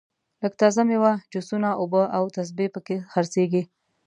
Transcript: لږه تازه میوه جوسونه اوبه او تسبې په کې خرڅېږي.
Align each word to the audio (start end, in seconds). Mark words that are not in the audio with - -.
لږه 0.41 0.57
تازه 0.61 0.81
میوه 0.89 1.13
جوسونه 1.31 1.69
اوبه 1.81 2.03
او 2.17 2.23
تسبې 2.37 2.67
په 2.73 2.79
کې 2.85 2.95
خرڅېږي. 3.11 3.63